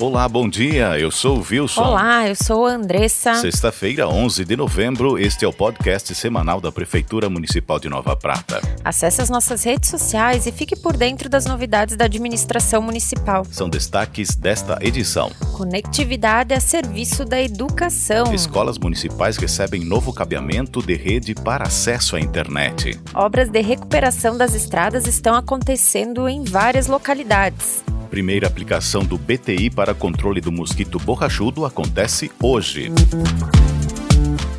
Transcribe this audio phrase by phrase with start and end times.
[0.00, 0.96] Olá, bom dia.
[0.96, 1.82] Eu sou o Wilson.
[1.82, 3.34] Olá, eu sou a Andressa.
[3.34, 8.60] Sexta-feira, 11 de novembro, este é o podcast semanal da Prefeitura Municipal de Nova Prata.
[8.84, 13.44] Acesse as nossas redes sociais e fique por dentro das novidades da administração municipal.
[13.50, 15.32] São destaques desta edição.
[15.56, 18.32] Conectividade a serviço da educação.
[18.32, 22.96] Escolas municipais recebem novo cabeamento de rede para acesso à internet.
[23.12, 27.82] Obras de recuperação das estradas estão acontecendo em várias localidades.
[28.10, 32.90] Primeira aplicação do BTI para controle do mosquito borrachudo acontece hoje.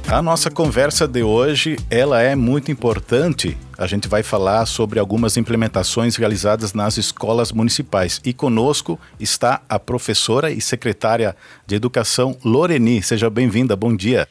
[0.07, 3.55] A nossa conversa de hoje, ela é muito importante.
[3.77, 8.19] A gente vai falar sobre algumas implementações realizadas nas escolas municipais.
[8.25, 11.35] E conosco está a professora e secretária
[11.65, 13.03] de Educação Loreni.
[13.03, 13.75] Seja bem-vinda.
[13.75, 14.27] Bom dia.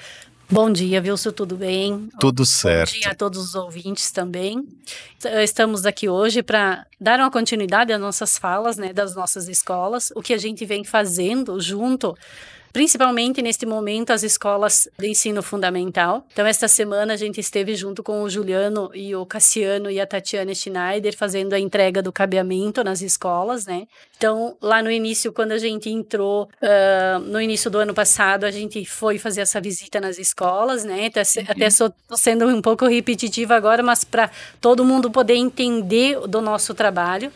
[0.51, 2.09] Bom dia, Wilson, tudo bem?
[2.19, 2.95] Tudo certo.
[2.95, 4.66] Bom dia a todos os ouvintes também.
[5.45, 10.23] Estamos aqui hoje para dar uma continuidade às nossas falas, né, das nossas escolas, o
[10.23, 12.17] que a gente vem fazendo junto
[12.79, 16.25] principalmente neste momento as escolas de ensino fundamental.
[16.33, 20.07] Então, esta semana a gente esteve junto com o Juliano e o Cassiano e a
[20.07, 23.89] Tatiana Schneider fazendo a entrega do cabeamento nas escolas, né?
[24.17, 28.51] Então, lá no início, quando a gente entrou, uh, no início do ano passado, a
[28.53, 31.07] gente foi fazer essa visita nas escolas, né?
[31.07, 31.47] Até, uhum.
[31.48, 36.75] até estou sendo um pouco repetitiva agora, mas para todo mundo poder entender do nosso
[36.75, 37.33] trabalho.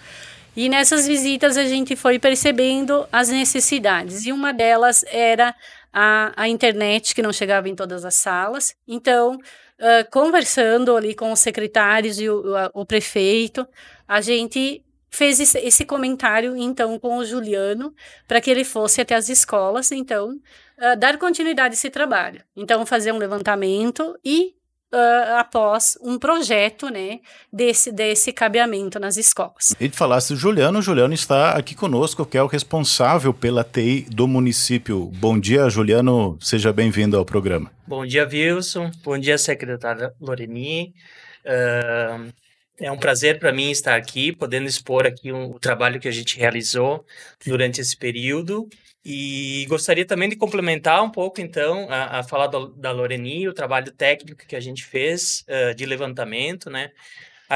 [0.54, 5.54] E nessas visitas a gente foi percebendo as necessidades, e uma delas era
[5.92, 8.74] a, a internet, que não chegava em todas as salas.
[8.86, 12.42] Então, uh, conversando ali com os secretários e o,
[12.74, 13.66] o prefeito,
[14.06, 17.94] a gente fez esse, esse, comentário, então, com o Juliano,
[18.26, 20.30] para que ele fosse até as escolas, então,
[20.78, 22.42] uh, dar continuidade a esse trabalho.
[22.56, 24.54] Então, fazer um levantamento e
[24.92, 27.20] uh, após um projeto, né,
[27.52, 29.74] desse, desse cabeamento nas escolas.
[29.80, 34.06] E de falasse Juliano, o Juliano está aqui conosco, que é o responsável pela TI
[34.10, 35.06] do município.
[35.14, 37.70] Bom dia, Juliano, seja bem-vindo ao programa.
[37.86, 38.90] Bom dia, Wilson.
[39.02, 40.94] Bom dia, secretária Loreni.
[41.44, 42.32] Uh,
[42.82, 46.12] é um prazer para mim estar aqui, podendo expor aqui um, o trabalho que a
[46.12, 47.06] gente realizou
[47.46, 48.68] durante esse período
[49.04, 53.52] e gostaria também de complementar um pouco, então, a, a fala do, da Loreni, o
[53.52, 56.90] trabalho técnico que a gente fez uh, de levantamento, né?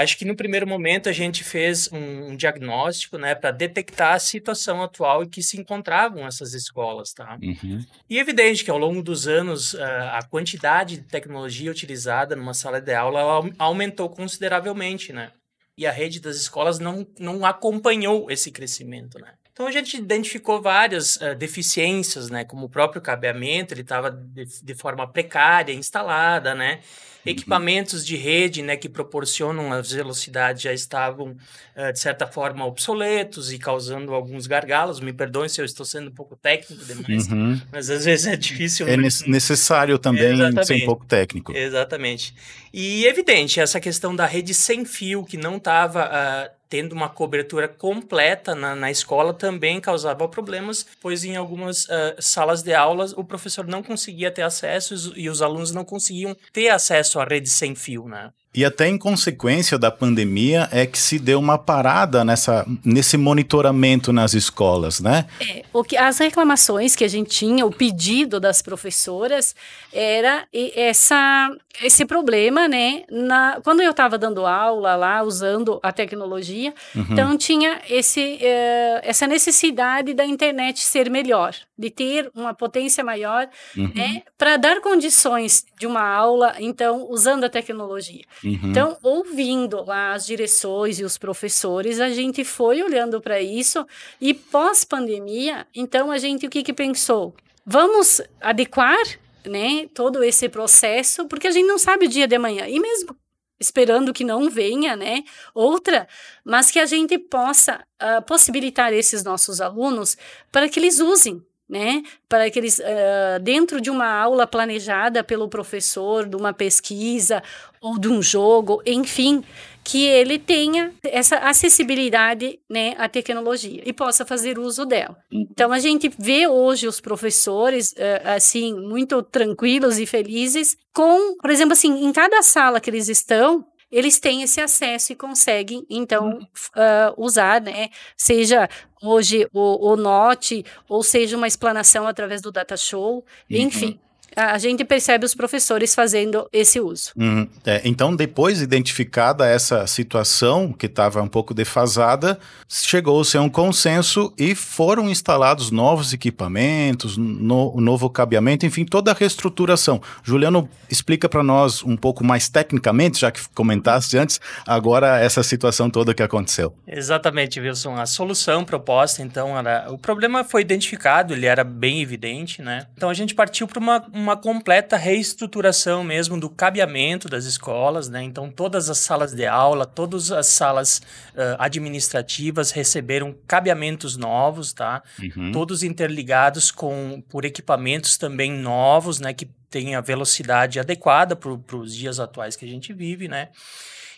[0.02, 4.18] Acho que no primeiro momento a gente fez um, um diagnóstico, né, para detectar a
[4.18, 7.38] situação atual em que se encontravam essas escolas, tá?
[7.42, 7.82] Uhum.
[8.10, 9.80] E é evidente que ao longo dos anos uh,
[10.12, 15.30] a quantidade de tecnologia utilizada numa sala de aula aumentou consideravelmente, né?
[15.78, 19.32] E a rede das escolas não, não acompanhou esse crescimento, né?
[19.50, 22.44] Então a gente identificou várias uh, deficiências, né?
[22.44, 26.80] Como o próprio cabeamento, ele estava de, de, forma precária instalada, né?
[27.26, 27.32] Uhum.
[27.32, 28.76] Equipamentos de rede, né?
[28.76, 31.36] Que proporcionam as velocidades já estavam,
[31.76, 35.00] uh, de certa forma, obsoletos e causando alguns gargalos.
[35.00, 37.60] Me perdoem se eu estou sendo um pouco técnico demais, uhum.
[37.72, 38.86] mas às vezes é difícil.
[38.86, 40.66] É necessário também Exatamente.
[40.66, 41.52] ser um pouco técnico.
[41.52, 42.34] Exatamente.
[42.72, 46.06] E evidente, essa questão da rede sem fio, que não estava...
[46.52, 52.16] Uh, tendo uma cobertura completa na, na escola também causava problemas, pois em algumas uh,
[52.18, 56.68] salas de aulas o professor não conseguia ter acesso e os alunos não conseguiam ter
[56.68, 58.32] acesso à rede sem fio, né?
[58.56, 64.14] E até em consequência da pandemia é que se deu uma parada nessa, nesse monitoramento
[64.14, 65.26] nas escolas, né?
[65.38, 69.54] É, o que, as reclamações que a gente tinha, o pedido das professoras
[69.92, 71.50] era essa,
[71.82, 73.02] esse problema, né?
[73.10, 77.06] Na, quando eu estava dando aula lá, usando a tecnologia, uhum.
[77.10, 83.46] então tinha esse, uh, essa necessidade da internet ser melhor, de ter uma potência maior,
[83.76, 83.92] uhum.
[83.94, 84.22] né?
[84.38, 88.24] Para dar condições de uma aula, então, usando a tecnologia.
[88.46, 88.70] Uhum.
[88.70, 93.84] Então, ouvindo lá as direções e os professores, a gente foi olhando para isso
[94.20, 97.34] e pós-pandemia, então a gente o que, que pensou?
[97.66, 99.04] Vamos adequar
[99.44, 102.68] né, todo esse processo, porque a gente não sabe o dia de amanhã.
[102.68, 103.16] E mesmo
[103.58, 106.06] esperando que não venha, né, outra,
[106.44, 110.16] mas que a gente possa uh, possibilitar esses nossos alunos
[110.52, 112.02] para que eles usem né?
[112.28, 117.42] Para que eles, uh, dentro de uma aula planejada pelo professor, de uma pesquisa
[117.80, 119.42] ou de um jogo, enfim,
[119.82, 125.16] que ele tenha essa acessibilidade né, à tecnologia e possa fazer uso dela.
[125.30, 131.50] Então, a gente vê hoje os professores, uh, assim, muito tranquilos e felizes com, por
[131.50, 133.64] exemplo, assim, em cada sala que eles estão,
[133.96, 137.88] eles têm esse acesso e conseguem, então, uh, usar, né?
[138.14, 138.68] Seja
[139.02, 143.24] hoje o, o Note, ou seja uma explanação através do Data Show, uhum.
[143.48, 143.98] enfim.
[144.36, 147.12] A gente percebe os professores fazendo esse uso.
[147.16, 147.48] Uhum.
[147.64, 152.38] É, então, depois identificada essa situação que estava um pouco defasada,
[152.68, 159.14] chegou-se a um consenso e foram instalados novos equipamentos, no, novo cabeamento, enfim, toda a
[159.14, 160.02] reestruturação.
[160.22, 165.88] Juliano, explica para nós um pouco mais tecnicamente, já que comentaste antes, agora essa situação
[165.88, 166.74] toda que aconteceu.
[166.86, 167.94] Exatamente, Wilson.
[167.96, 172.86] A solução proposta, então, era, o problema foi identificado, ele era bem evidente, né?
[172.96, 178.22] Então a gente partiu para uma, uma completa reestruturação mesmo do cabeamento das escolas, né?
[178.22, 181.02] Então todas as salas de aula, todas as salas
[181.34, 185.02] uh, administrativas receberam cabeamentos novos, tá?
[185.20, 185.52] Uhum.
[185.52, 189.34] Todos interligados com por equipamentos também novos, né?
[189.34, 193.50] Que tem a velocidade adequada para os dias atuais que a gente vive, né?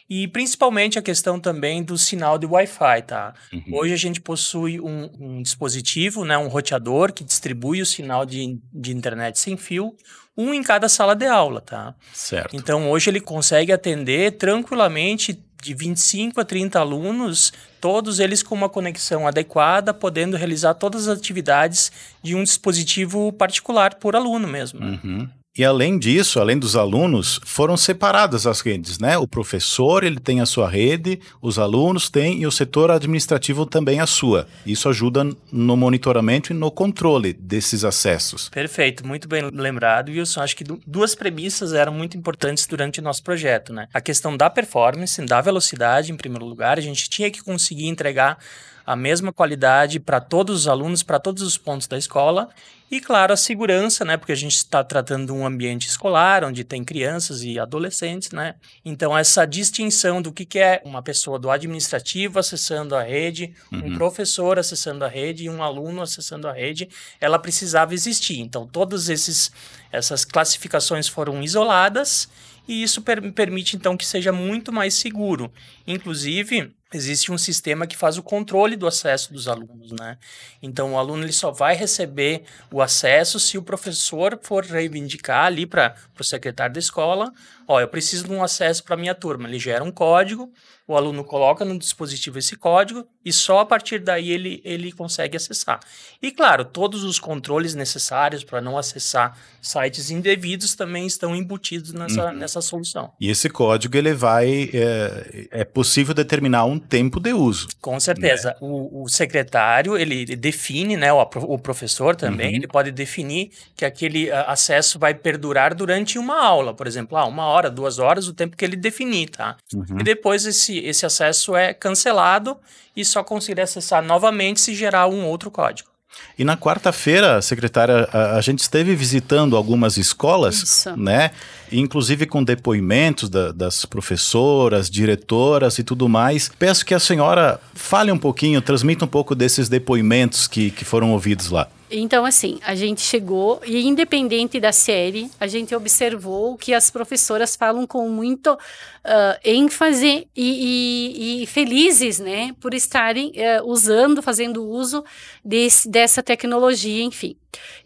[0.09, 3.35] E principalmente a questão também do sinal de Wi-Fi, tá?
[3.53, 3.75] Uhum.
[3.75, 8.59] Hoje a gente possui um, um, dispositivo, né, um roteador que distribui o sinal de,
[8.73, 9.95] de internet sem fio,
[10.35, 11.95] um em cada sala de aula, tá?
[12.15, 12.57] Certo.
[12.57, 18.69] Então hoje ele consegue atender tranquilamente de 25 a 30 alunos, todos eles com uma
[18.69, 21.91] conexão adequada, podendo realizar todas as atividades
[22.23, 24.81] de um dispositivo particular por aluno mesmo.
[24.81, 25.01] Né?
[25.03, 25.29] Uhum.
[25.57, 29.19] E além disso, além dos alunos, foram separadas as redes, né?
[29.19, 33.99] O professor, ele tem a sua rede, os alunos têm e o setor administrativo também
[33.99, 34.47] a sua.
[34.65, 38.49] Isso ajuda no monitoramento e no controle desses acessos.
[38.51, 40.43] Perfeito, muito bem lembrado, Wilson.
[40.43, 43.89] Acho que duas premissas eram muito importantes durante o nosso projeto, né?
[43.93, 48.39] A questão da performance, da velocidade, em primeiro lugar, a gente tinha que conseguir entregar
[48.89, 52.49] a mesma qualidade para todos os alunos, para todos os pontos da escola.
[52.91, 54.17] E, claro, a segurança, né?
[54.17, 58.55] Porque a gente está tratando de um ambiente escolar, onde tem crianças e adolescentes, né?
[58.83, 63.89] Então, essa distinção do que, que é uma pessoa do administrativo acessando a rede, uhum.
[63.89, 66.89] um professor acessando a rede e um aluno acessando a rede,
[67.21, 68.41] ela precisava existir.
[68.41, 69.53] Então, todas esses,
[69.93, 72.27] essas classificações foram isoladas
[72.67, 75.53] e isso per permite, então, que seja muito mais seguro.
[75.87, 80.17] Inclusive, existe um sistema que faz o controle do acesso dos alunos, né?
[80.63, 85.67] Então o aluno ele só vai receber o acesso se o professor for reivindicar ali
[85.67, 87.33] para o secretário da escola,
[87.67, 89.49] ó, eu preciso de um acesso para minha turma.
[89.49, 90.51] Ele gera um código,
[90.87, 95.37] o aluno coloca no dispositivo esse código e só a partir daí ele, ele consegue
[95.37, 95.81] acessar.
[96.23, 102.31] E claro, todos os controles necessários para não acessar sites indevidos também estão embutidos nessa,
[102.31, 102.33] uhum.
[102.33, 103.13] nessa solução.
[103.21, 107.69] E esse código ele vai é, é possível determinar um tempo de uso.
[107.81, 108.51] Com certeza.
[108.51, 108.57] Né?
[108.61, 112.57] O, o, secretário ele define, né, o, o professor também, uhum.
[112.57, 117.27] ele pode definir que aquele uh, acesso vai perdurar durante uma aula, por exemplo, ah,
[117.27, 119.57] uma hora, duas horas, o tempo que ele definir, tá?
[119.75, 120.01] Uhum.
[120.01, 122.57] E depois esse esse acesso é cancelado
[122.97, 125.91] e só conseguir acessar novamente se gerar um outro código.
[126.39, 130.97] E na quarta-feira, secretária, a, a, gente esteve visitando algumas escolas, Isso.
[130.97, 131.33] né?
[131.73, 136.51] Inclusive com depoimentos da, das professoras, diretoras e tudo mais.
[136.59, 141.13] Peço que a senhora fale um pouquinho, transmita um pouco desses depoimentos que, que foram
[141.13, 141.69] ouvidos lá.
[141.91, 147.57] Então, assim, a gente chegou e, independente da série, a gente observou que as professoras
[147.57, 154.63] falam com muito uh, ênfase e, e, e, felizes, né, por estarem uh, usando, fazendo
[154.69, 155.03] uso
[155.43, 157.37] desse, dessa tecnologia, enfim.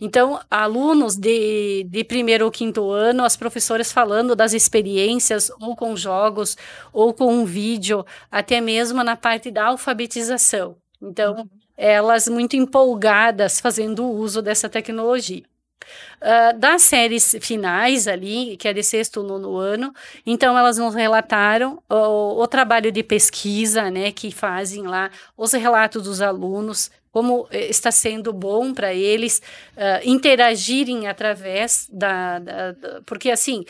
[0.01, 5.95] Então, alunos de, de primeiro ou quinto ano, as professoras falando das experiências, ou com
[5.97, 6.57] jogos,
[6.93, 10.77] ou com um vídeo, até mesmo na parte da alfabetização.
[11.01, 15.43] Então, uhum elas muito empolgadas fazendo uso dessa tecnologia.
[16.21, 19.93] Uh, das séries finais ali, que é de sexto nono ano,
[20.25, 26.05] então elas nos relataram o, o, trabalho de pesquisa, né, que fazem lá, os relatos
[26.05, 29.43] dos alunos, como eh, está sendo bom para eles
[29.77, 33.65] uh, interagirem através da, da, da, porque assim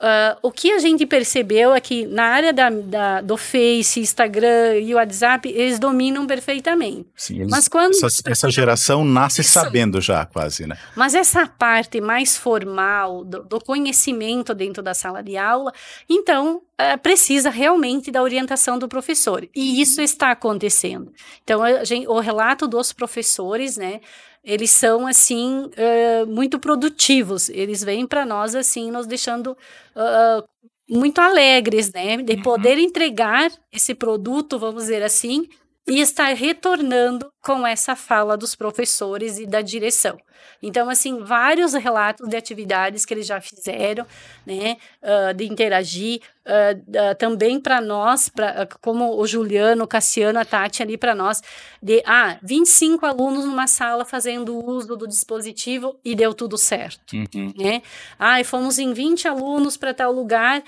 [0.00, 4.76] Uh, o que a gente percebeu é que na área da, da, do Face, Instagram
[4.78, 7.08] e WhatsApp, eles dominam perfeitamente.
[7.16, 7.94] Sim, eles, Mas quando...
[7.94, 9.54] essa, essa geração nasce Isso.
[9.54, 10.78] sabendo já, quase, né?
[10.94, 15.72] Mas essa parte mais formal do, do conhecimento dentro da sala de aula,
[16.08, 19.48] então uh, precisa realmente da orientação do professor.
[19.52, 21.12] E isso está acontecendo.
[21.42, 24.00] Então, gente, o relato dos professores, né?
[24.48, 27.50] Eles são assim uh, muito produtivos.
[27.50, 29.48] Eles vêm para nós assim, nos deixando
[29.94, 30.48] uh,
[30.88, 32.42] muito alegres, né, de uhum.
[32.42, 35.46] poder entregar esse produto, vamos dizer assim,
[35.86, 40.20] e estar retornando com essa fala dos professores e da direção.
[40.62, 44.06] Então, assim, vários relatos de atividades que eles já fizeram,
[44.46, 50.38] né, uh, de interagir, uh, uh, também para nós, pra, como o Juliano, o Cassiano,
[50.38, 51.42] a Tati ali para nós,
[51.80, 57.52] de, ah, 25 alunos numa sala fazendo uso do dispositivo e deu tudo certo, uhum.
[57.56, 57.82] né?
[58.18, 60.62] Ah, e fomos em 20 alunos para tal lugar,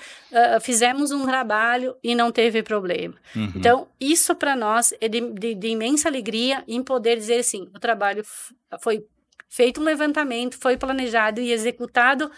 [0.61, 3.15] fizemos um trabalho e não teve problema.
[3.35, 3.51] Uhum.
[3.55, 7.79] Então, isso para nós é de, de, de imensa alegria em poder dizer assim, o
[7.79, 8.23] trabalho
[8.81, 9.05] foi
[9.49, 12.31] feito um levantamento, foi planejado e executado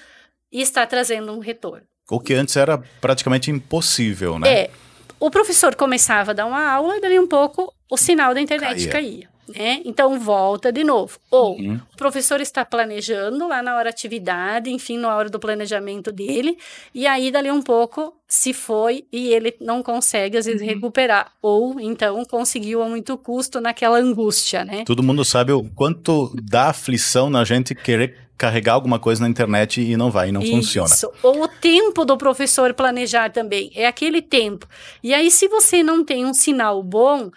[0.51, 1.85] e está trazendo um retorno.
[2.09, 4.63] O que antes era praticamente impossível, né?
[4.63, 4.71] É.
[5.19, 8.89] O professor começava a dar uma aula e dali um pouco o sinal da internet
[8.89, 8.91] caía.
[8.91, 9.32] caía.
[9.47, 9.81] Né?
[9.83, 11.19] Então volta de novo.
[11.29, 11.79] Ou uhum.
[11.93, 16.57] o professor está planejando lá na hora atividade, enfim, na hora do planejamento dele,
[16.95, 20.67] e aí dali um pouco se foi e ele não consegue às vezes uhum.
[20.67, 24.85] recuperar, ou então conseguiu a muito custo naquela angústia, né?
[24.85, 29.81] Todo mundo sabe o quanto dá aflição na gente querer carregar alguma coisa na internet
[29.81, 30.51] e não vai, e não Isso.
[30.51, 30.95] funciona.
[31.21, 34.67] Ou o tempo do professor planejar também, é aquele tempo.
[35.01, 37.29] E aí, se você não tem um sinal bom,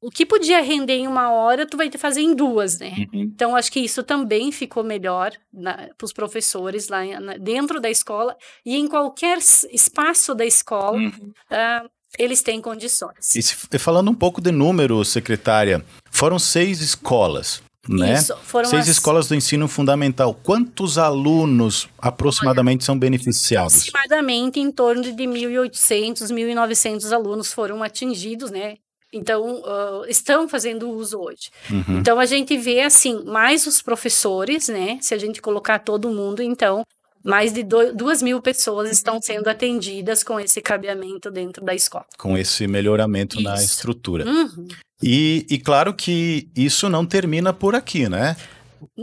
[0.00, 3.06] o que podia render em uma hora, tu vai ter que fazer em duas, né?
[3.12, 3.22] Uhum.
[3.22, 8.36] Então, acho que isso também ficou melhor para os professores lá na, dentro da escola
[8.64, 9.38] e em qualquer
[9.70, 10.98] espaço da escola.
[10.98, 11.32] Uhum.
[11.50, 13.34] Uh, eles têm condições.
[13.34, 17.62] E se, falando um pouco de número, secretária, foram seis escolas.
[17.88, 18.14] Né?
[18.14, 18.34] Isso,
[18.64, 18.88] Seis as...
[18.88, 20.34] escolas do ensino fundamental.
[20.34, 23.88] Quantos alunos aproximadamente são beneficiados?
[23.88, 28.78] Aproximadamente em torno de 1.800, 1.900 alunos foram atingidos, né?
[29.12, 31.50] Então, uh, estão fazendo uso hoje.
[31.70, 31.98] Uhum.
[31.98, 34.98] Então, a gente vê, assim, mais os professores, né?
[35.00, 36.84] Se a gente colocar todo mundo, então,
[37.26, 42.06] mais de do, duas mil pessoas estão sendo atendidas com esse cabeamento dentro da escola.
[42.16, 43.44] Com esse melhoramento isso.
[43.44, 44.24] na estrutura.
[44.24, 44.68] Uhum.
[45.02, 48.36] E, e claro que isso não termina por aqui, né?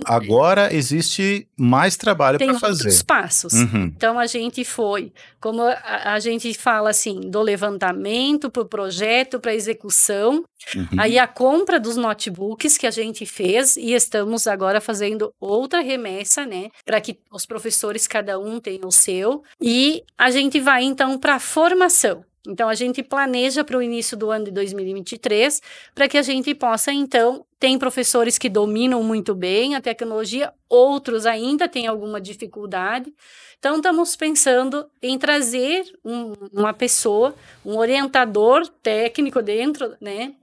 [0.05, 2.89] Agora existe mais trabalho para fazer.
[2.89, 3.53] Tem passos.
[3.53, 3.85] Uhum.
[3.95, 9.39] Então a gente foi, como a, a gente fala assim, do levantamento para o projeto,
[9.39, 10.43] para execução,
[10.75, 10.87] uhum.
[10.97, 16.45] aí a compra dos notebooks que a gente fez e estamos agora fazendo outra remessa,
[16.45, 21.17] né, para que os professores cada um tenha o seu e a gente vai então
[21.17, 22.23] para a formação.
[22.47, 25.61] Então, a gente planeja para o início do ano de 2023
[25.95, 31.25] para que a gente possa, então, tem professores que dominam muito bem a tecnologia, outros
[31.25, 33.13] ainda têm alguma dificuldade.
[33.57, 37.33] Então, estamos pensando em trazer um, uma pessoa,
[37.65, 40.33] um orientador técnico dentro, né?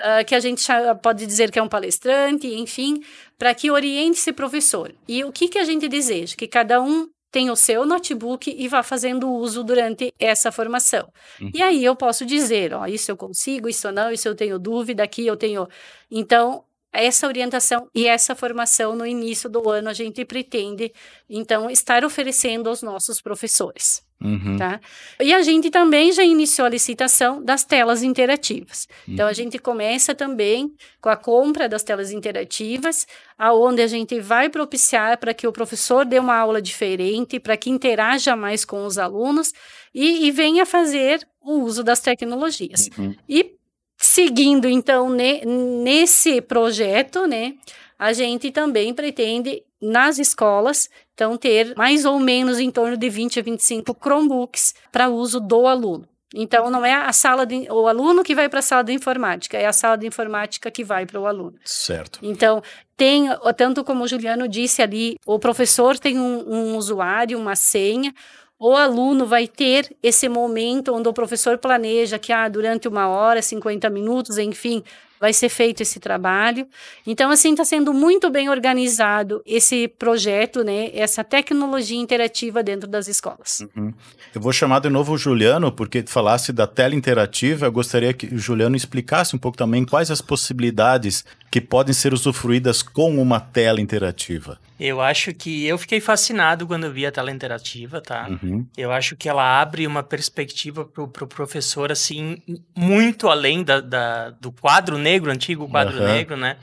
[0.00, 0.66] Uh, que a gente
[1.00, 3.00] pode dizer que é um palestrante, enfim,
[3.38, 4.92] para que oriente esse professor.
[5.06, 6.34] E o que, que a gente deseja?
[6.36, 11.12] Que cada um tem o seu notebook e vá fazendo uso durante essa formação.
[11.40, 11.50] Uhum.
[11.52, 15.02] E aí eu posso dizer, ó, isso eu consigo, isso não, isso eu tenho dúvida,
[15.02, 15.66] aqui eu tenho.
[16.08, 16.62] Então,
[16.94, 20.92] essa orientação e essa formação no início do ano a gente pretende,
[21.28, 24.02] então, estar oferecendo aos nossos professores.
[24.22, 24.56] Uhum.
[24.56, 24.80] Tá?
[25.20, 28.88] E a gente também já iniciou a licitação das telas interativas.
[29.06, 29.14] Uhum.
[29.14, 34.48] Então, a gente começa também com a compra das telas interativas, aonde a gente vai
[34.48, 38.96] propiciar para que o professor dê uma aula diferente, para que interaja mais com os
[38.96, 39.52] alunos
[39.94, 42.88] e, e venha fazer o uso das tecnologias.
[42.96, 43.14] Uhum.
[43.28, 43.56] E
[43.96, 47.54] seguindo, então, ne, nesse projeto, né,
[47.98, 53.38] a gente também pretende, nas escolas, então, ter mais ou menos em torno de 20
[53.38, 56.08] a 25 Chromebooks para uso do aluno.
[56.34, 59.56] Então, não é a sala de, o aluno que vai para a sala de informática,
[59.56, 61.54] é a sala de informática que vai para o aluno.
[61.64, 62.18] Certo.
[62.22, 62.60] Então,
[62.96, 68.12] tem, tanto como o Juliano disse ali, o professor tem um, um usuário, uma senha,
[68.58, 73.42] o aluno vai ter esse momento onde o professor planeja que ah, durante uma hora,
[73.42, 74.82] 50 minutos, enfim,
[75.20, 76.66] vai ser feito esse trabalho.
[77.06, 80.90] Então, assim, está sendo muito bem organizado esse projeto, né?
[80.94, 83.66] Essa tecnologia interativa dentro das escolas.
[83.76, 83.92] Uhum.
[84.34, 87.66] Eu vou chamar de novo o Juliano, porque falasse da tela interativa.
[87.66, 92.12] Eu gostaria que o Juliano explicasse um pouco também quais as possibilidades que podem ser
[92.12, 94.58] usufruídas com uma tela interativa.
[94.78, 98.26] Eu acho que eu fiquei fascinado quando eu vi a tela interativa, tá?
[98.28, 98.66] Uhum.
[98.76, 102.42] Eu acho que ela abre uma perspectiva para o pro professor, assim,
[102.76, 106.04] muito além da, da, do quadro negro, antigo quadro uhum.
[106.04, 106.56] negro, né?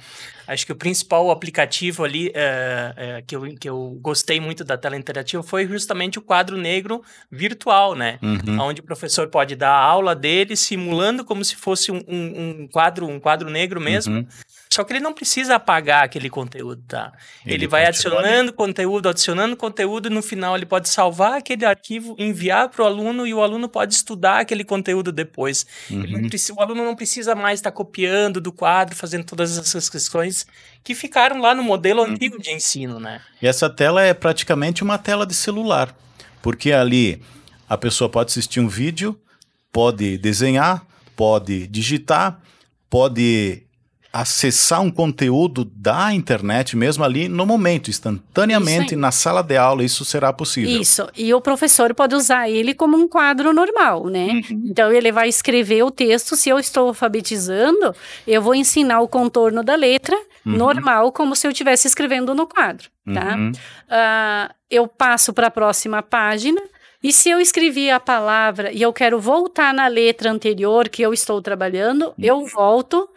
[0.47, 4.77] Acho que o principal aplicativo ali é, é, que, eu, que eu gostei muito da
[4.77, 8.19] tela interativa foi justamente o quadro negro virtual, né?
[8.21, 8.59] Uhum.
[8.59, 12.67] Onde o professor pode dar a aula dele simulando como se fosse um, um, um
[12.67, 14.15] quadro um quadro negro mesmo.
[14.15, 14.27] Uhum
[14.73, 17.11] Só que ele não precisa apagar aquele conteúdo, tá?
[17.45, 22.15] Ele, Ele vai adicionando conteúdo, adicionando conteúdo, e no final ele pode salvar aquele arquivo,
[22.17, 25.65] enviar para o aluno e o aluno pode estudar aquele conteúdo depois.
[25.89, 26.29] Uhum.
[26.29, 30.47] precisa- o aluno não precisa mais estar copiando do quadro, fazendo todas essas questões
[30.81, 32.11] que ficaram lá no modelo Uhum.
[32.11, 33.19] antigo de ensino, né?
[33.41, 35.93] E essa tela é praticamente uma tela de celular,
[36.41, 37.21] porque ali
[37.67, 39.19] a pessoa pode assistir um vídeo,
[39.69, 40.81] pode desenhar,
[41.13, 42.39] pode digitar,
[42.89, 43.63] pode
[44.13, 50.03] acessar um conteúdo da internet mesmo ali no momento, instantaneamente na sala de aula, isso
[50.03, 50.81] será possível.
[50.81, 51.07] Isso.
[51.15, 54.41] E o professor pode usar ele como um quadro normal, né?
[54.49, 54.63] Uhum.
[54.65, 56.35] Então ele vai escrever o texto.
[56.35, 57.95] Se eu estou alfabetizando,
[58.27, 62.89] eu vou ensinar o contorno da letra normal, como se eu estivesse escrevendo no quadro,
[63.13, 63.35] tá?
[63.35, 63.51] Uhum.
[63.89, 66.61] Ah, eu passo para a próxima página.
[67.03, 71.13] E se eu escrevi a palavra e eu quero voltar na letra anterior que eu
[71.13, 73.09] estou trabalhando, eu volto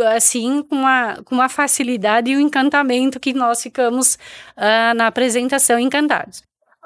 [0.00, 4.18] assim com uma, com uma facilidade e um encantamento que nós ficamos
[4.56, 6.42] ah, na apresentação encantados.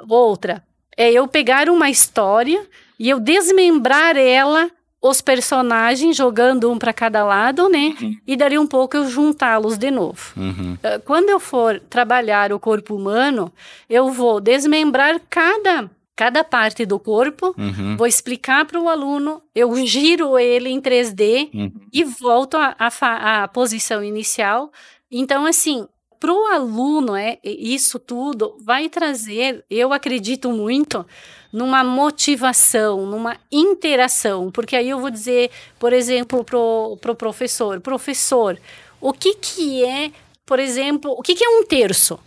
[0.09, 0.63] Outra
[0.97, 2.67] é eu pegar uma história
[2.99, 4.71] e eu desmembrar ela,
[5.01, 7.95] os personagens, jogando um para cada lado, né?
[8.27, 10.33] E dali um pouco eu juntá-los de novo.
[10.37, 10.73] Uhum.
[10.75, 13.53] Uh, Quando eu for trabalhar o corpo humano,
[13.89, 17.97] eu vou desmembrar cada, cada parte do corpo, Uhum.
[17.97, 21.73] vou explicar para o aluno, eu giro ele em 3D Uhum.
[21.93, 24.73] e volto à posição inicial.
[25.13, 25.87] Então, assim,
[26.19, 31.05] para o aluno, é, isso tudo vai trazer, eu acredito muito,
[31.53, 34.51] numa motivação, numa interação.
[34.51, 38.59] Porque aí eu vou dizer, por exemplo, para o pro professor, professor,
[39.01, 40.11] o que, que é,
[40.45, 42.19] por exemplo, o que, que é um terço?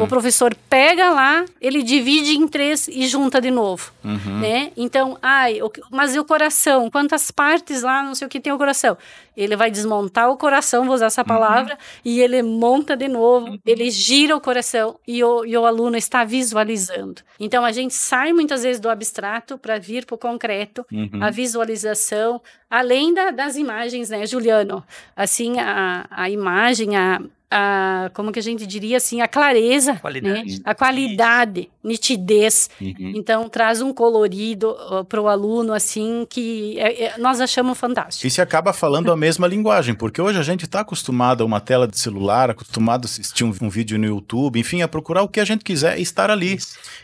[0.00, 4.40] O professor pega lá, ele divide em três e junta de novo, Uhum.
[4.40, 4.72] né?
[4.76, 5.58] Então, ai,
[5.90, 6.90] mas e o coração?
[6.90, 8.96] Quantas partes lá, não sei o que tem o coração?
[9.36, 13.90] Ele vai desmontar o coração, vou usar essa palavra, e ele monta de novo, ele
[13.90, 17.20] gira o coração e o, e o aluno está visualizando.
[17.38, 21.22] Então, a gente sai muitas vezes do abstrato para vir para o concreto, Uhum.
[21.22, 22.40] a visualização,
[22.70, 24.82] além da- das imagens, né, Juliano?
[25.14, 30.56] Assim, a, a imagem, a, a, como que a gente diria assim, a clareza, Qualidade.
[30.56, 30.58] né?
[30.64, 32.68] a qualidade, nitidez.
[32.80, 33.12] Uhum.
[33.14, 34.76] Então, traz um colorido
[35.08, 38.26] para o aluno, assim, que é- é- nós achamos fantástico.
[38.26, 41.60] E se acaba falando a mesma linguagem, porque hoje a gente está acostumado a uma
[41.60, 45.28] tela de celular, acostumado a assistir um, um vídeo no YouTube, enfim, a procurar o
[45.28, 46.58] que a gente quiser e estar ali.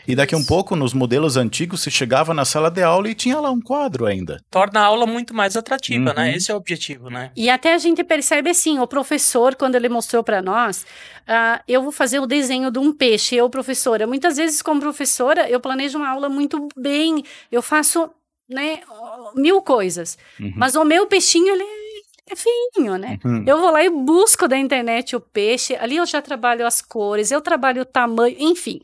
[0.07, 0.49] E daqui a um Isso.
[0.49, 4.05] pouco, nos modelos antigos, se chegava na sala de aula e tinha lá um quadro
[4.05, 4.41] ainda.
[4.51, 6.15] Torna a aula muito mais atrativa, Uhum.
[6.15, 6.35] né?
[6.35, 7.31] Esse é o objetivo, né?
[7.35, 10.85] E até a gente percebe assim, o professor, quando ele mostrou para nós,
[11.27, 14.07] ah, eu vou fazer o desenho de um peixe, eu, professora.
[14.07, 18.09] Muitas vezes, como professora, eu planejo uma aula muito bem, eu faço,
[18.49, 18.79] né,
[19.35, 20.17] mil coisas.
[20.39, 20.53] Uhum.
[20.55, 21.63] Mas o meu peixinho, ele
[22.29, 23.19] é fininho, né?
[23.23, 23.43] Uhum.
[23.45, 27.31] Eu vou lá e busco da internet o peixe, ali eu já trabalho as cores,
[27.31, 28.81] eu trabalho o tamanho, enfim.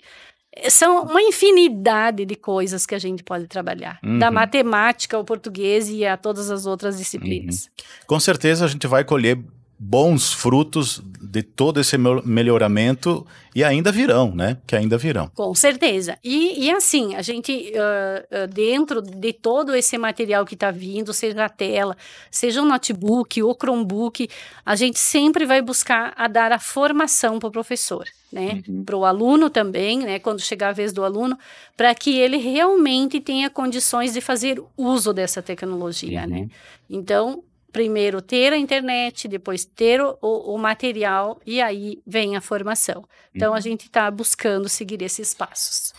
[0.67, 3.99] São uma infinidade de coisas que a gente pode trabalhar.
[4.19, 4.33] Da Uhum.
[4.33, 7.69] matemática ao português e a todas as outras disciplinas.
[8.05, 9.37] Com certeza a gente vai colher
[9.81, 14.57] bons frutos de todo esse mel- melhoramento e ainda virão, né?
[14.67, 15.31] Que ainda virão.
[15.33, 16.17] Com certeza.
[16.21, 21.45] E, e assim, a gente, ah, dentro de todo esse material que está vindo, seja
[21.45, 21.95] a tela,
[22.29, 24.29] seja o notebook, o Chromebook,
[24.65, 28.61] a gente sempre vai buscar a dar a formação para o professor, né?
[28.85, 30.19] Para o aluno também, né?
[30.19, 31.37] Quando chegar a vez do aluno,
[31.77, 36.49] para que ele realmente tenha condições de fazer uso dessa tecnologia, né?
[36.89, 43.03] Então, primeiro ter a internet, depois ter o, o- material e aí vem a formação.
[43.35, 45.93] Então, a gente está buscando seguir esses passos.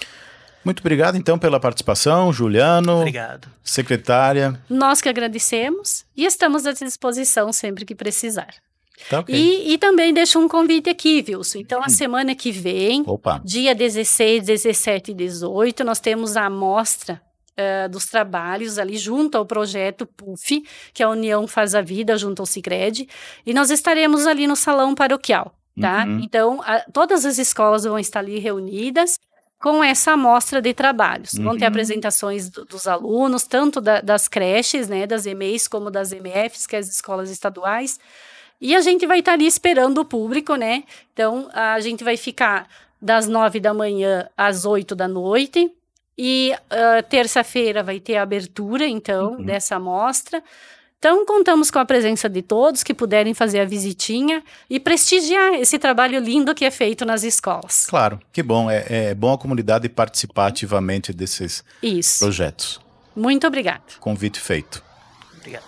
[0.64, 3.48] Muito obrigado, então, pela participação, Juliano, Obrigado.
[3.62, 4.60] secretária.
[4.68, 8.54] Nós que agradecemos e estamos à disposição sempre que precisar.
[9.08, 9.34] Tá ok.
[9.34, 11.60] E, e também deixo um convite aqui, Wilson.
[11.60, 13.40] Então, a semana que vem, Opa.
[13.42, 17.22] dia 16, 17 e 18, nós temos a amostra
[17.56, 20.62] eh, dos trabalhos ali junto ao projeto PUF,
[20.94, 23.08] que é a União Faz a Vida, junto ao Cicred,
[23.44, 26.04] e nós estaremos ali no salão paroquial, tá?
[26.06, 26.20] Uhum.
[26.22, 29.18] Então, a- todas as escolas vão estar ali reunidas
[29.60, 31.32] com essa amostra de trabalhos.
[31.34, 31.68] Vão ter Uhum.
[31.68, 36.76] apresentações do- dos alunos, tanto da- das creches, né, das EMEIs, como das MFs, que
[36.76, 37.98] é as escolas estaduais,
[38.58, 40.84] e a gente vai estar ali esperando o público, né?
[41.12, 42.66] Então, a gente vai ficar
[43.02, 45.70] das nove da manhã às oito da noite.
[46.22, 49.42] E ah, terça-feira vai ter a abertura, então, Uhum.
[49.42, 50.42] dessa amostra.
[50.98, 55.78] Então, contamos com a presença de todos que puderem fazer a visitinha e prestigiar esse
[55.78, 57.86] trabalho lindo que é feito nas escolas.
[57.88, 58.70] Claro, que bom.
[58.70, 62.18] É, é bom a comunidade participar ativamente desses Isso.
[62.18, 62.78] projetos.
[63.16, 63.98] Muito obrigado.
[63.98, 64.84] Convite feito.
[65.38, 65.64] Obrigado.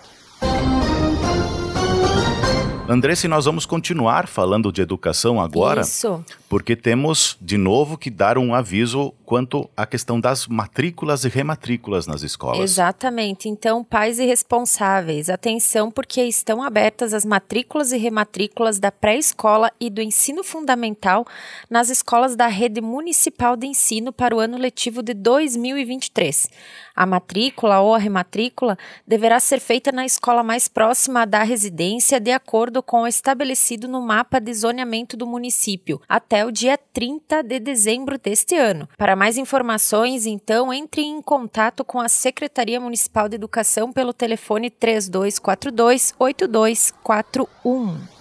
[2.87, 6.23] Andressa, nós vamos continuar falando de educação agora, Isso.
[6.53, 12.05] Porque temos de novo que dar um aviso quanto à questão das matrículas e rematrículas
[12.05, 12.59] nas escolas.
[12.59, 13.49] Exatamente.
[13.49, 19.89] Então, pais e responsáveis, atenção, porque estão abertas as matrículas e rematrículas da pré-escola e
[19.89, 21.25] do ensino fundamental
[21.67, 26.49] nas escolas da rede municipal de ensino para o ano letivo de 2023.
[26.95, 32.31] A matrícula ou a rematrícula deverá ser feita na escola mais próxima da residência, de
[32.31, 37.59] acordo com o estabelecido no mapa de zoneamento do município, até o dia 30 de
[37.59, 38.87] dezembro deste ano.
[38.97, 44.69] Para mais informações, então, entre em contato com a Secretaria Municipal de Educação pelo telefone
[44.69, 48.12] 3242 8241.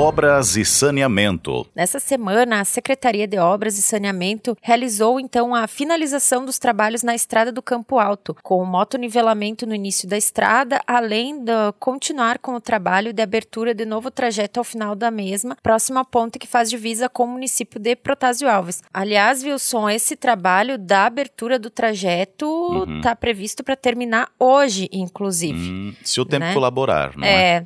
[0.00, 1.66] Obras e saneamento.
[1.74, 7.16] Nessa semana, a Secretaria de Obras e Saneamento realizou então a finalização dos trabalhos na
[7.16, 12.54] estrada do Campo Alto, com o motonivelamento no início da estrada, além de continuar com
[12.54, 16.46] o trabalho de abertura de novo trajeto ao final da mesma, próximo à ponte que
[16.46, 18.84] faz divisa com o município de Protásio Alves.
[18.94, 23.16] Aliás, Wilson, esse trabalho da abertura do trajeto está Uhum.
[23.18, 25.58] previsto para terminar hoje, inclusive.
[25.58, 26.54] Hum, se o tempo Né?
[26.54, 27.56] colaborar, não é?
[27.56, 27.64] É,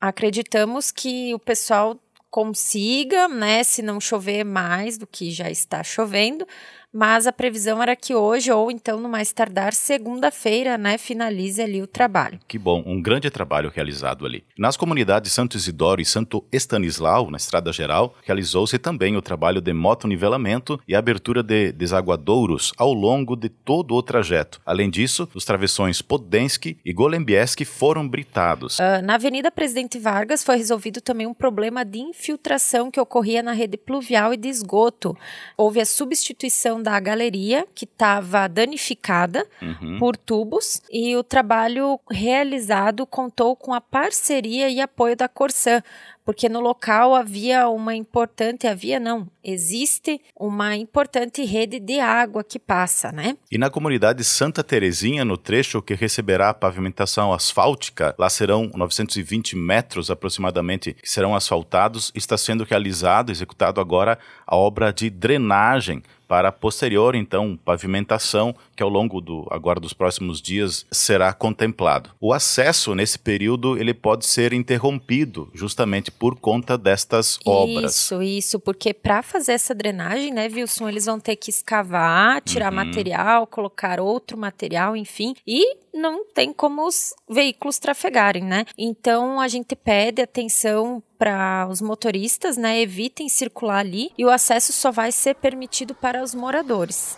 [0.00, 1.98] acreditamos que o pessoal
[2.30, 6.46] consiga, né, se não chover mais do que já está chovendo,
[6.92, 11.80] mas a previsão era que hoje ou então no mais tardar segunda-feira, né, finalize ali
[11.82, 12.38] o trabalho.
[12.48, 14.44] Que bom, um grande trabalho realizado ali.
[14.58, 19.72] Nas comunidades Santo Isidoro e Santo Estanislau, na Estrada Geral, realizou-se também o trabalho de
[19.72, 24.60] motonivelamento e abertura de desaguadouros ao longo de todo o trajeto.
[24.66, 28.80] Além disso, os travessões Podensky e Golembieski foram britados.
[28.80, 33.52] Ah, na Avenida Presidente Vargas foi resolvido também um problema de infiltração que ocorria na
[33.52, 35.16] rede pluvial e de esgoto.
[35.56, 39.98] Houve a substituição da galeria, que estava danificada, Uhum.
[39.98, 45.82] por tubos e o trabalho realizado contou com a parceria e apoio da Corsã,
[46.24, 52.58] porque no local havia uma importante, havia não, existe uma importante rede de água que
[52.58, 53.36] passa, né?
[53.50, 59.56] E na comunidade Santa Terezinha, no trecho que receberá a pavimentação asfáltica, lá serão 920
[59.56, 66.52] metros aproximadamente que serão asfaltados, está sendo realizado, executado agora a obra de drenagem para
[66.52, 72.10] posterior, então, pavimentação, que ao longo do agora dos próximos dias será contemplado.
[72.20, 77.96] O acesso nesse período ele pode ser interrompido justamente por conta destas obras.
[77.96, 82.70] Isso, isso, porque para fazer essa drenagem, né, Wilson, eles vão ter que escavar, tirar
[82.70, 82.76] Uhum.
[82.76, 88.64] material, colocar outro material, enfim, e não tem como os veículos trafegarem, né?
[88.76, 94.72] Então a gente pede atenção para os motoristas, né, evitem circular ali e o acesso
[94.72, 97.16] só vai ser permitido para os moradores.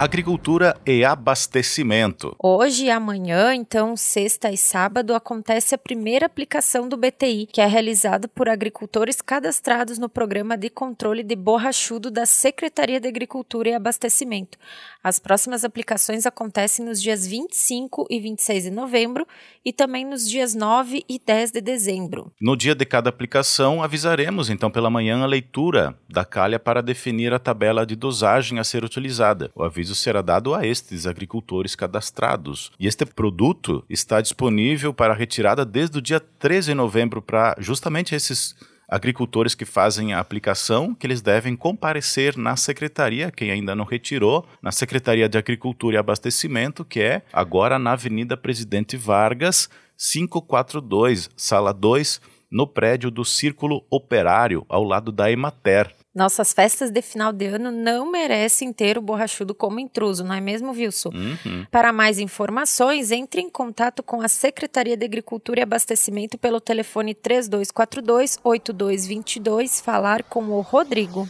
[0.00, 2.36] Agricultura e abastecimento.
[2.40, 7.66] Hoje e amanhã, então, sexta e sábado, acontece a primeira aplicação do BTI, que é
[7.66, 13.74] realizada por agricultores cadastrados no Programa de Controle de Borrachudo da Secretaria de Agricultura e
[13.74, 14.56] Abastecimento.
[15.02, 19.26] As próximas aplicações acontecem nos dias 25 e 26 de novembro
[19.64, 22.32] e também nos dias 9 e 10 de dezembro.
[22.40, 27.32] No dia de cada aplicação, avisaremos então pela manhã a leitura da calha para definir
[27.32, 29.50] a tabela de dosagem a ser utilizada.
[29.54, 32.70] O aviso será dado a estes agricultores cadastrados.
[32.78, 38.14] E este produto está disponível para retirada desde o dia 13 de novembro para justamente
[38.14, 38.54] esses
[38.88, 44.46] agricultores que fazem a aplicação, que eles devem comparecer na secretaria, quem ainda não retirou,
[44.62, 51.74] na Secretaria de Agricultura e Abastecimento, que é agora na Avenida Presidente Vargas, 542, sala
[51.74, 52.20] 2,
[52.50, 55.94] no prédio do Círculo Operário, ao lado da Emater.
[56.18, 60.40] Nossas festas de final de ano não merecem ter o borrachudo como intruso, não é
[60.40, 61.10] mesmo, Wilson?
[61.14, 61.64] Uhum.
[61.70, 67.14] Para mais informações, entre em contato com a Secretaria de Agricultura e Abastecimento pelo telefone
[67.14, 71.28] 3242-8222, falar com o Rodrigo.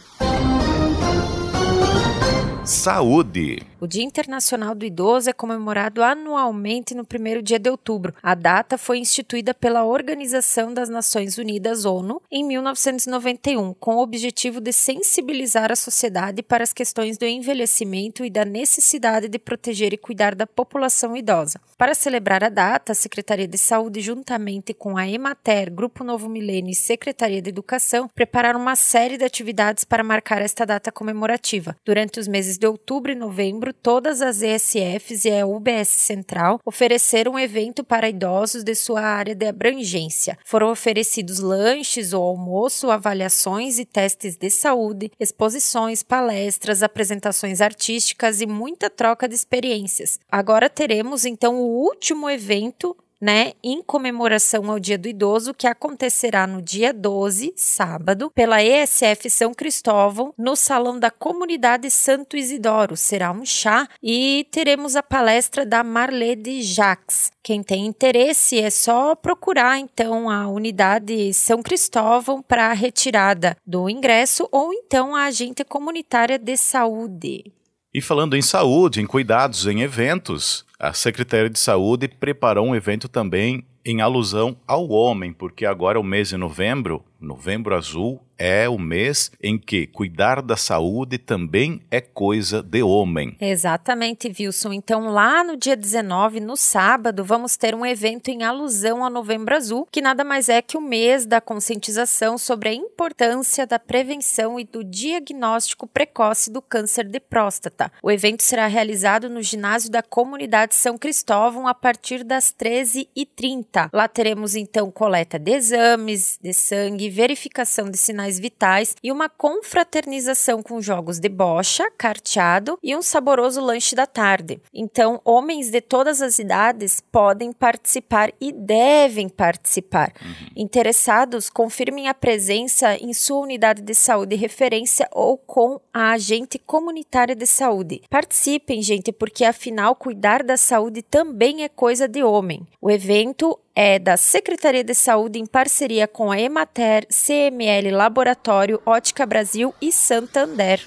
[2.69, 3.63] Saúde.
[3.81, 8.13] O Dia Internacional do Idoso é comemorado anualmente no primeiro dia de outubro.
[8.21, 14.61] A data foi instituída pela Organização das Nações Unidas, ONU, em 1991, com o objetivo
[14.61, 19.97] de sensibilizar a sociedade para as questões do envelhecimento e da necessidade de proteger e
[19.97, 21.59] cuidar da população idosa.
[21.75, 26.71] Para celebrar a data, a Secretaria de Saúde, juntamente com a Emater, Grupo Novo Milênio
[26.71, 31.75] e Secretaria de Educação, prepararam uma série de atividades para marcar esta data comemorativa.
[31.83, 37.33] Durante os meses de outubro e novembro, todas as ESFs e a UBS Central ofereceram
[37.33, 40.37] um evento para idosos de sua área de abrangência.
[40.45, 48.45] Foram oferecidos lanches ou almoço, avaliações e testes de saúde, exposições, palestras, apresentações artísticas e
[48.45, 50.19] muita troca de experiências.
[50.29, 56.47] Agora teremos então o último evento né, em comemoração ao Dia do Idoso, que acontecerá
[56.47, 62.95] no dia 12, sábado, pela ESF São Cristóvão, no Salão da Comunidade Santo Isidoro.
[62.95, 67.31] Será um chá e teremos a palestra da Marlede Jacques.
[67.43, 73.89] Quem tem interesse é só procurar então a unidade São Cristóvão para a retirada do
[73.89, 77.51] ingresso ou então a agente comunitária de saúde.
[77.91, 83.09] E falando em saúde, em cuidados, em eventos, a Secretaria de Saúde preparou um evento
[83.09, 88.69] também em alusão ao homem, porque agora é o mês de novembro, novembro azul, é
[88.69, 93.35] o mês em que cuidar da saúde também é coisa de homem.
[93.39, 94.71] Exatamente, Wilson.
[94.71, 99.55] Então, lá no dia 19, no sábado, vamos ter um evento em alusão ao Novembro
[99.55, 104.59] Azul, que nada mais é que o mês da conscientização sobre a importância da prevenção
[104.59, 107.91] e do diagnóstico precoce do câncer de próstata.
[108.01, 113.89] O evento será realizado no ginásio da comunidade São Cristóvão a partir das 13h30.
[113.91, 120.61] Lá teremos então coleta de exames de sangue, verificação de sinais vitais e uma confraternização
[120.61, 124.61] com jogos de bocha, carteado e um saboroso lanche da tarde.
[124.73, 130.11] Então, homens de todas as idades podem participar e devem participar.
[130.21, 130.47] Uhum.
[130.55, 137.35] Interessados, confirmem a presença em sua unidade de saúde referência ou com a agente comunitária
[137.35, 138.01] de saúde.
[138.09, 142.67] Participem, gente, porque afinal cuidar da saúde também é coisa de homem.
[142.81, 149.25] O evento é da Secretaria de Saúde em parceria com a Emater, CML Laboratório, Ótica
[149.25, 150.85] Brasil e Santander.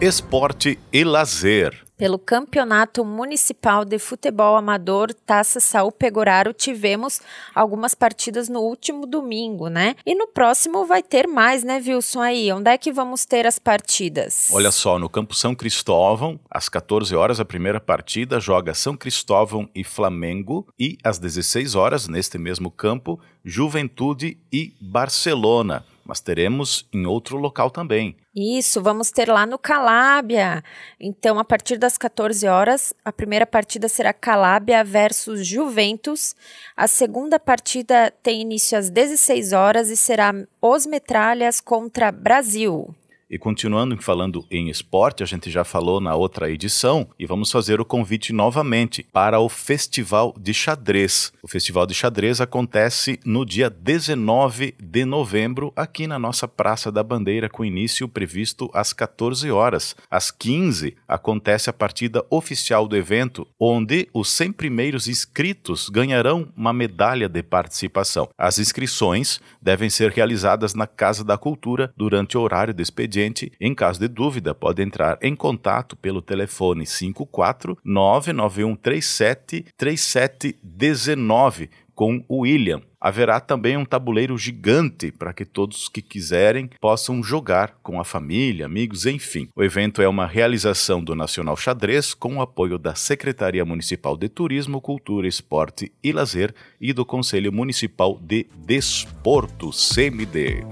[0.00, 7.20] Esporte e lazer pelo Campeonato Municipal de Futebol Amador Taça Saúl Pegoraro, tivemos
[7.54, 9.94] algumas partidas no último domingo, né?
[10.04, 12.20] E no próximo vai ter mais, né, Wilson?
[12.20, 14.50] Aí, onde é que vamos ter as partidas?
[14.52, 19.68] Olha só, no Campo São Cristóvão, às 14 horas, a primeira partida joga São Cristóvão
[19.72, 27.06] e Flamengo, e às 16 horas, neste mesmo campo, Juventude e Barcelona mas teremos em
[27.06, 28.16] outro local também.
[28.34, 30.64] Isso, vamos ter lá no Calábia.
[30.98, 36.34] Então, a partir das 14 horas, a primeira partida será Calábia versus Juventus.
[36.76, 42.94] A segunda partida tem início às 16 horas e será Os Metralhas contra Brasil.
[43.32, 47.80] E continuando falando em esporte, a gente já falou na outra edição e vamos fazer
[47.80, 51.32] o convite novamente para o Festival de Xadrez.
[51.42, 57.02] O Festival de Xadrez acontece no dia 19 de novembro aqui na nossa Praça da
[57.02, 59.96] Bandeira com início previsto às 14 horas.
[60.10, 66.74] Às 15 acontece a partida oficial do evento, onde os 100 primeiros inscritos ganharão uma
[66.74, 68.28] medalha de participação.
[68.36, 73.21] As inscrições devem ser realizadas na Casa da Cultura durante o horário de expediente
[73.60, 82.24] em caso de dúvida, pode entrar em contato pelo telefone 54 991 37 3719 com
[82.28, 82.82] o William.
[83.00, 88.66] Haverá também um tabuleiro gigante para que todos que quiserem possam jogar com a família,
[88.66, 89.48] amigos, enfim.
[89.56, 94.28] O evento é uma realização do Nacional Xadrez com o apoio da Secretaria Municipal de
[94.28, 100.64] Turismo, Cultura, Esporte e Lazer e do Conselho Municipal de Desporto, CMD.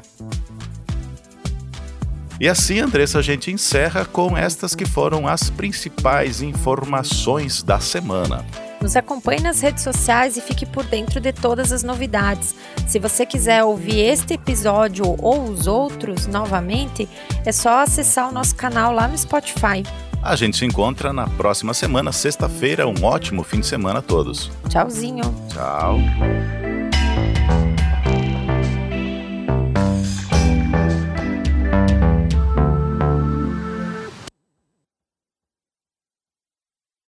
[2.40, 8.46] E assim, Andressa, a gente encerra com estas que foram as principais informações da semana.
[8.80, 12.54] Nos acompanhe nas redes sociais e fique por dentro de todas as novidades.
[12.88, 17.06] Se você quiser ouvir este episódio ou os outros novamente,
[17.44, 19.82] é só acessar o nosso canal lá no Spotify.
[20.22, 22.86] A gente se encontra na próxima semana, sexta-feira.
[22.86, 24.50] Um ótimo fim de semana a todos.
[24.66, 25.24] Tchauzinho.
[25.52, 25.98] Tchau.